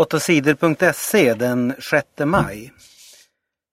8sidor.se 0.00 1.34
den 1.34 1.74
6 1.78 2.06
maj. 2.24 2.72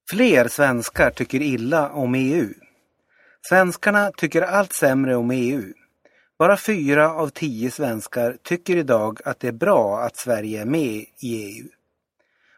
Fler 0.09 0.47
svenskar 0.47 1.11
tycker 1.11 1.41
illa 1.41 1.89
om 1.89 2.15
EU. 2.15 2.49
Svenskarna 3.49 4.11
tycker 4.11 4.41
allt 4.41 4.73
sämre 4.73 5.15
om 5.15 5.31
EU. 5.31 5.63
Bara 6.39 6.57
fyra 6.57 7.13
av 7.13 7.29
tio 7.29 7.71
svenskar 7.71 8.37
tycker 8.43 8.75
idag 8.75 9.19
att 9.25 9.39
det 9.39 9.47
är 9.47 9.51
bra 9.51 9.99
att 9.99 10.17
Sverige 10.17 10.61
är 10.61 10.65
med 10.65 11.05
i 11.19 11.57
EU. 11.59 11.67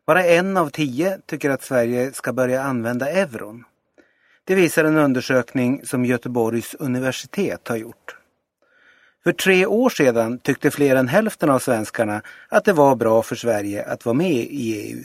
Bara 0.05 0.25
en 0.25 0.57
av 0.57 0.69
tio 0.69 1.19
tycker 1.25 1.49
att 1.49 1.63
Sverige 1.63 2.11
ska 2.11 2.33
börja 2.33 2.63
använda 2.63 3.09
euron. 3.09 3.63
Det 4.43 4.55
visar 4.55 4.83
en 4.83 4.97
undersökning 4.97 5.85
som 5.85 6.05
Göteborgs 6.05 6.75
universitet 6.79 7.67
har 7.67 7.77
gjort. 7.77 8.18
För 9.29 9.33
tre 9.33 9.65
år 9.65 9.89
sedan 9.89 10.39
tyckte 10.39 10.71
fler 10.71 10.95
än 10.95 11.07
hälften 11.07 11.49
av 11.49 11.59
svenskarna 11.59 12.21
att 12.47 12.65
det 12.65 12.73
var 12.73 12.95
bra 12.95 13.21
för 13.21 13.35
Sverige 13.35 13.85
att 13.85 14.05
vara 14.05 14.13
med 14.13 14.31
i 14.31 14.89
EU. 14.89 15.03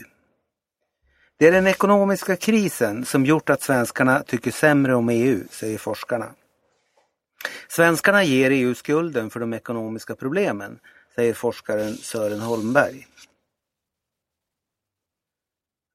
Det 1.37 1.47
är 1.47 1.51
den 1.51 1.67
ekonomiska 1.67 2.35
krisen 2.35 3.05
som 3.05 3.25
gjort 3.25 3.49
att 3.49 3.61
svenskarna 3.61 4.23
tycker 4.23 4.51
sämre 4.51 4.95
om 4.95 5.09
EU, 5.09 5.43
säger 5.49 5.77
forskarna. 5.77 6.29
Svenskarna 7.67 8.23
ger 8.23 8.51
EU 8.51 8.75
skulden 8.75 9.29
för 9.29 9.39
de 9.39 9.53
ekonomiska 9.53 10.15
problemen, 10.15 10.79
säger 11.15 11.33
forskaren 11.33 11.95
Sören 11.95 12.39
Holmberg. 12.39 13.07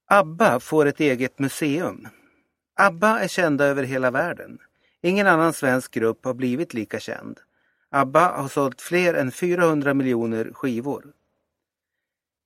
ABBA 0.06 0.60
får 0.60 0.86
ett 0.86 1.00
eget 1.00 1.38
museum. 1.38 2.08
ABBA 2.76 3.20
är 3.20 3.28
kända 3.28 3.64
över 3.64 3.82
hela 3.82 4.10
världen. 4.10 4.58
Ingen 5.02 5.26
annan 5.26 5.52
svensk 5.52 5.90
grupp 5.94 6.24
har 6.24 6.34
blivit 6.34 6.74
lika 6.74 7.00
känd. 7.00 7.40
ABBA 7.90 8.28
har 8.28 8.48
sålt 8.48 8.80
fler 8.80 9.14
än 9.14 9.32
400 9.32 9.94
miljoner 9.94 10.50
skivor. 10.52 11.04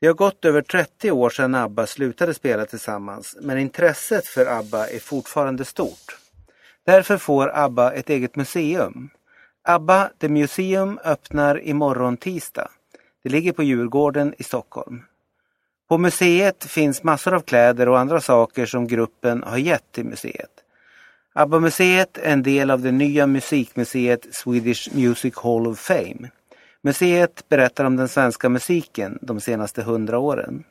Det 0.01 0.07
har 0.07 0.15
gått 0.15 0.45
över 0.45 0.63
30 0.63 1.11
år 1.11 1.31
sedan 1.31 1.55
ABBA 1.55 1.87
slutade 1.87 2.35
spela 2.35 2.67
tillsammans 2.67 3.37
men 3.41 3.59
intresset 3.59 4.27
för 4.27 4.47
ABBA 4.47 4.89
är 4.89 4.99
fortfarande 4.99 5.65
stort. 5.65 6.19
Därför 6.85 7.19
får 7.19 7.57
ABBA 7.59 7.93
ett 7.93 8.11
eget 8.11 8.37
museum. 8.37 9.11
ABBA 9.63 10.11
The 10.19 10.29
Museum 10.29 10.99
öppnar 11.05 11.61
imorgon 11.63 12.17
tisdag. 12.17 12.71
Det 13.23 13.29
ligger 13.29 13.53
på 13.53 13.63
Djurgården 13.63 14.35
i 14.39 14.43
Stockholm. 14.43 15.03
På 15.89 15.99
museet 15.99 16.65
finns 16.65 17.03
massor 17.03 17.35
av 17.35 17.41
kläder 17.41 17.89
och 17.89 17.99
andra 17.99 18.21
saker 18.21 18.67
som 18.67 18.87
gruppen 18.87 19.43
har 19.43 19.59
gett 19.59 19.93
till 19.93 20.05
museet. 20.05 20.54
ABBA-museet 21.37 22.19
är 22.19 22.33
en 22.33 22.43
del 22.43 22.71
av 22.71 22.83
det 22.83 22.93
nya 22.93 23.27
musikmuseet 23.27 24.35
Swedish 24.35 24.95
Music 24.95 25.35
Hall 25.37 25.67
of 25.67 25.79
Fame. 25.79 26.31
Museet 26.83 27.49
berättar 27.49 27.85
om 27.85 27.97
den 27.97 28.09
svenska 28.09 28.49
musiken 28.49 29.19
de 29.23 29.41
senaste 29.41 29.83
hundra 29.83 30.19
åren. 30.19 30.65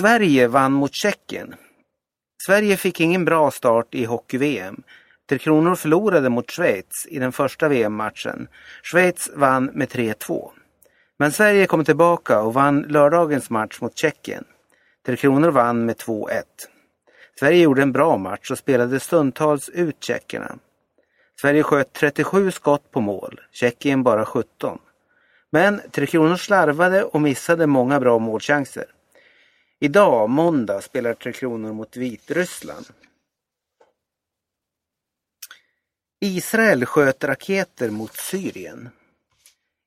Sverige 0.00 0.48
vann 0.48 0.72
mot 0.72 0.94
Tjeckien. 0.94 1.54
Sverige 2.46 2.76
fick 2.76 3.00
ingen 3.00 3.24
bra 3.24 3.50
start 3.50 3.94
i 3.94 4.04
hockey-VM. 4.04 4.82
Tre 5.28 5.38
Kronor 5.38 5.74
förlorade 5.74 6.28
mot 6.28 6.50
Schweiz 6.50 7.06
i 7.08 7.18
den 7.18 7.32
första 7.32 7.68
VM-matchen. 7.68 8.48
Schweiz 8.82 9.30
vann 9.34 9.64
med 9.64 9.88
3-2. 9.88 10.50
Men 11.18 11.32
Sverige 11.32 11.66
kom 11.66 11.84
tillbaka 11.84 12.40
och 12.40 12.54
vann 12.54 12.82
lördagens 12.82 13.50
match 13.50 13.80
mot 13.80 13.98
Tjeckien. 13.98 14.44
Tre 15.06 15.16
Kronor 15.16 15.50
vann 15.50 15.86
med 15.86 15.96
2-1. 15.96 16.42
Sverige 17.38 17.62
gjorde 17.62 17.82
en 17.82 17.92
bra 17.92 18.16
match 18.16 18.50
och 18.50 18.58
spelade 18.58 19.00
stundtals 19.00 19.68
ut 19.68 19.96
tjeckerna. 20.04 20.58
Sverige 21.40 21.62
sköt 21.62 21.92
37 21.92 22.50
skott 22.50 22.90
på 22.90 23.00
mål, 23.00 23.40
Tjeckien 23.52 24.02
bara 24.02 24.24
17. 24.24 24.78
Men 25.50 25.80
Tre 25.90 26.06
Kronor 26.06 26.36
slarvade 26.36 27.04
och 27.04 27.20
missade 27.20 27.66
många 27.66 28.00
bra 28.00 28.18
målchanser. 28.18 28.84
Idag, 29.80 30.30
måndag, 30.30 30.80
spelar 30.80 31.14
Tre 31.14 31.32
Kronor 31.32 31.72
mot 31.72 31.96
Vitryssland. 31.96 32.86
Israel 36.20 36.86
sköt 36.86 37.24
raketer 37.24 37.90
mot 37.90 38.16
Syrien. 38.16 38.88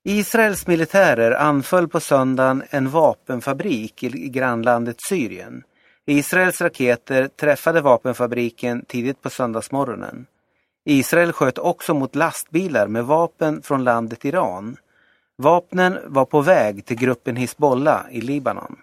Israels 0.03 0.67
militärer 0.67 1.31
anföll 1.31 1.88
på 1.88 2.00
söndagen 2.00 2.63
en 2.69 2.89
vapenfabrik 2.89 4.03
i 4.03 4.29
grannlandet 4.29 5.01
Syrien. 5.01 5.63
Israels 6.07 6.61
raketer 6.61 7.27
träffade 7.27 7.81
vapenfabriken 7.81 8.85
tidigt 8.85 9.21
på 9.21 9.29
söndagsmorgonen. 9.29 10.25
Israel 10.85 11.33
sköt 11.33 11.57
också 11.57 11.93
mot 11.93 12.16
lastbilar 12.16 12.88
med 12.88 13.05
vapen 13.05 13.61
från 13.61 13.83
landet 13.83 14.25
Iran. 14.25 14.77
Vapnen 15.38 15.97
var 16.05 16.25
på 16.25 16.41
väg 16.41 16.85
till 16.85 16.97
gruppen 16.97 17.35
Hizbollah 17.35 18.05
i 18.11 18.21
Libanon. 18.21 18.75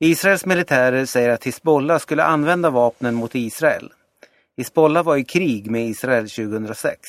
Israels 0.00 0.46
militärer 0.46 1.04
säger 1.04 1.28
att 1.28 1.44
Hizbollah 1.44 1.98
skulle 1.98 2.24
använda 2.24 2.70
vapnen 2.70 3.14
mot 3.14 3.34
Israel. 3.34 3.92
Hizbollah 4.56 5.04
var 5.04 5.16
i 5.16 5.24
krig 5.24 5.70
med 5.70 5.88
Israel 5.88 6.28
2006. 6.28 7.00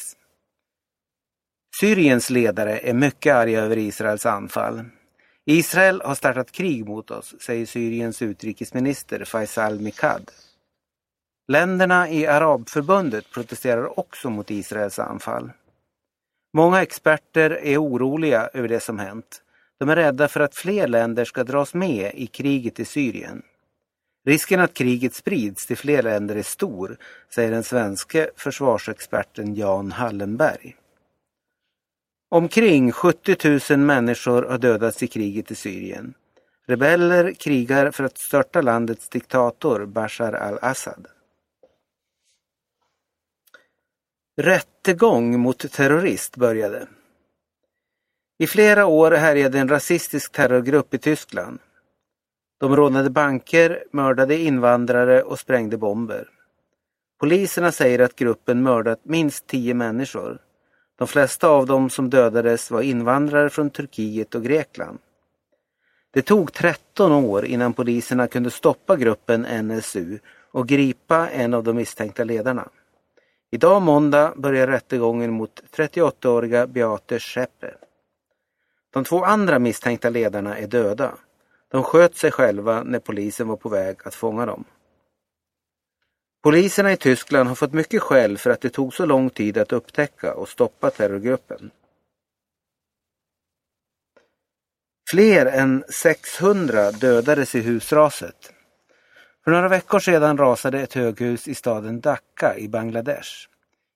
Syriens 1.80 2.30
ledare 2.30 2.78
är 2.78 2.94
mycket 2.94 3.36
arga 3.36 3.62
över 3.62 3.78
Israels 3.78 4.26
anfall. 4.26 4.86
Israel 5.46 6.02
har 6.02 6.16
startat 6.16 6.52
krig 6.52 6.88
mot 6.88 7.12
oss, 7.12 7.36
säger 7.40 7.66
Syriens 7.66 8.22
utrikesminister 8.22 9.26
Faisal 9.26 9.80
Mikad. 9.80 10.32
Länderna 11.48 12.10
i 12.10 12.28
Arabförbundet 12.28 13.32
protesterar 13.32 14.00
också 14.00 14.30
mot 14.30 14.52
Israels 14.52 15.00
anfall. 15.00 15.52
Många 16.54 16.82
experter 16.82 17.50
är 17.50 17.84
oroliga 17.84 18.50
över 18.54 18.68
det 18.68 18.80
som 18.80 19.00
hänt. 19.00 19.42
De 19.80 19.90
är 19.90 19.96
rädda 19.96 20.28
för 20.28 20.40
att 20.40 20.56
fler 20.56 20.88
länder 20.88 21.26
ska 21.26 21.44
dras 21.44 21.74
med 21.74 22.12
i 22.16 22.28
kriget 22.28 22.80
i 22.80 22.86
Syrien. 22.86 23.42
Risken 24.26 24.60
att 24.60 24.74
kriget 24.74 25.14
sprids 25.14 25.66
till 25.66 25.78
fler 25.78 26.04
länder 26.04 26.36
är 26.36 26.44
stor, 26.44 26.98
säger 27.36 27.52
den 27.52 27.64
svenske 27.64 28.30
försvarsexperten 28.36 29.56
Jan 29.56 29.92
Hallenberg. 29.92 30.76
Omkring 32.32 32.92
70 32.92 33.60
000 33.70 33.80
människor 33.80 34.44
har 34.44 34.58
dödats 34.58 35.04
i 35.04 35.08
kriget 35.08 35.52
i 35.52 35.56
Syrien. 35.56 36.14
Rebeller 36.68 37.34
krigar 37.34 37.92
för 37.92 38.04
att 38.04 38.18
störta 38.18 38.62
landets 38.62 39.10
diktator 39.10 39.86
Bashar 39.86 40.34
al-Assad. 40.34 41.08
Rättegång 44.38 45.40
mot 45.40 45.72
terrorist 45.72 46.36
började. 46.36 46.88
I 48.38 48.48
flera 48.48 48.86
år 48.86 49.12
härjade 49.12 49.60
en 49.60 49.70
rasistisk 49.70 50.32
terrorgrupp 50.32 50.94
i 50.94 50.98
Tyskland. 50.98 51.60
De 52.60 52.76
rånade 52.76 53.10
banker, 53.10 53.84
mördade 53.92 54.38
invandrare 54.38 55.24
och 55.24 55.40
sprängde 55.40 55.78
bomber. 55.78 56.30
Poliserna 57.20 57.72
säger 57.72 58.00
att 58.00 58.16
gruppen 58.16 58.64
mördat 58.64 59.00
minst 59.04 59.48
tio 59.48 59.74
människor. 59.74 60.40
De 61.00 61.08
flesta 61.08 61.48
av 61.48 61.66
dem 61.66 61.90
som 61.90 62.10
dödades 62.10 62.72
var 62.72 62.82
invandrare 62.82 63.50
från 63.50 63.70
Turkiet 63.70 64.36
och 64.36 64.44
Grekland. 64.44 65.00
Det 66.12 66.22
tog 66.22 66.54
13 66.54 67.12
år 67.12 67.46
innan 67.46 67.74
poliserna 67.74 68.28
kunde 68.28 68.52
stoppa 68.52 68.96
gruppen 68.96 69.42
NSU 69.42 70.20
och 70.52 70.68
gripa 70.68 71.30
en 71.30 71.54
av 71.54 71.64
de 71.64 71.76
misstänkta 71.76 72.24
ledarna. 72.24 72.70
Idag 73.52 73.82
måndag 73.82 74.34
börjar 74.36 74.68
rättegången 74.68 75.32
mot 75.32 75.62
38-åriga 75.76 76.68
Beate 76.68 77.20
Scheppe. 77.20 77.74
De 78.94 79.04
två 79.04 79.24
andra 79.24 79.60
misstänkta 79.60 80.10
ledarna 80.10 80.58
är 80.58 80.68
döda. 80.68 81.14
De 81.72 81.84
sköt 81.84 82.16
sig 82.16 82.32
själva 82.32 82.84
när 82.84 83.00
polisen 83.00 83.48
var 83.48 83.56
på 83.56 83.70
väg 83.70 83.98
att 84.04 84.16
fånga 84.16 84.46
dem. 84.46 84.64
Poliserna 86.42 86.92
i 86.92 86.98
Tyskland 86.98 87.50
har 87.50 87.56
fått 87.56 87.74
mycket 87.74 88.02
skäll 88.02 88.38
för 88.38 88.50
att 88.50 88.62
det 88.62 88.70
tog 88.70 88.94
så 88.94 89.06
lång 89.06 89.30
tid 89.30 89.58
att 89.58 89.72
upptäcka 89.72 90.34
och 90.34 90.50
stoppa 90.50 90.90
terrorgruppen. 90.90 91.72
Fler 95.12 95.46
än 95.46 95.84
600 95.90 96.92
dödades 96.92 97.56
i 97.56 97.60
husraset. 97.60 98.54
För 99.44 99.52
några 99.52 99.68
veckor 99.68 100.00
sedan 100.00 100.38
rasade 100.38 100.82
ett 100.82 100.94
höghus 100.94 101.48
i 101.48 101.56
staden 101.56 102.00
Dhaka 102.00 102.58
i 102.58 102.68
Bangladesh. 102.68 103.30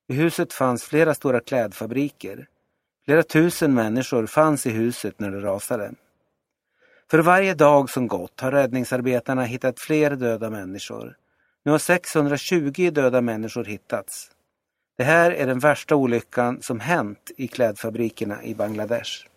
I 0.08 0.14
huset 0.14 0.54
fanns 0.54 0.84
flera 0.84 1.14
stora 1.14 1.40
klädfabriker. 1.40 2.48
Flera 3.06 3.24
tusen 3.24 3.74
människor 3.74 4.26
fanns 4.26 4.66
i 4.66 4.70
huset 4.70 5.20
när 5.20 5.32
det 5.32 5.40
rasade. 5.42 5.94
För 7.12 7.20
varje 7.20 7.54
dag 7.54 7.90
som 7.90 8.08
gått 8.08 8.40
har 8.40 8.52
räddningsarbetarna 8.52 9.44
hittat 9.44 9.80
fler 9.80 10.16
döda 10.16 10.50
människor. 10.50 11.18
Nu 11.66 11.72
har 11.72 11.80
620 11.80 12.92
döda 12.94 13.22
människor 13.22 13.64
hittats. 13.66 14.32
Det 14.98 15.04
här 15.04 15.32
är 15.32 15.48
den 15.48 15.60
värsta 15.60 15.96
olyckan 15.96 16.62
som 16.62 16.80
hänt 16.80 17.32
i 17.38 17.48
klädfabrikerna 17.48 18.44
i 18.44 18.56
Bangladesh. 18.56 19.28